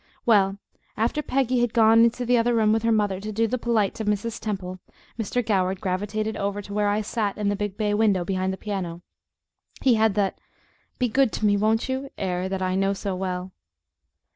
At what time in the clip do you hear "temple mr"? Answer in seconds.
4.39-5.45